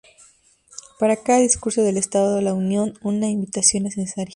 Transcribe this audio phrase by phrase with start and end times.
[0.97, 4.29] Para cada discurso del Estado la Unión, una "invitación" es necesaria.